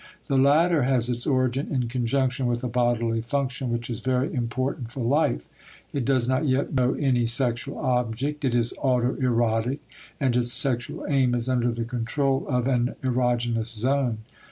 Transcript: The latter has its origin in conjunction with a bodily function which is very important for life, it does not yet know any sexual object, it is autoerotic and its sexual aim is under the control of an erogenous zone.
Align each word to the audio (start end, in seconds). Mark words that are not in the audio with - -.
The 0.29 0.37
latter 0.39 0.81
has 0.85 1.09
its 1.11 1.27
origin 1.27 1.67
in 1.71 1.87
conjunction 1.87 2.47
with 2.47 2.63
a 2.63 2.67
bodily 2.67 3.21
function 3.21 3.69
which 3.71 3.87
is 3.87 3.99
very 3.99 4.33
important 4.33 4.89
for 4.89 5.03
life, 5.05 5.47
it 5.93 6.05
does 6.05 6.27
not 6.27 6.47
yet 6.47 6.73
know 6.73 6.95
any 6.95 7.27
sexual 7.27 7.77
object, 7.77 8.43
it 8.43 8.55
is 8.55 8.73
autoerotic 8.83 9.77
and 10.19 10.35
its 10.35 10.51
sexual 10.53 11.05
aim 11.07 11.35
is 11.35 11.47
under 11.47 11.69
the 11.71 11.85
control 11.85 12.47
of 12.47 12.65
an 12.65 12.95
erogenous 13.03 13.67
zone. 13.77 14.23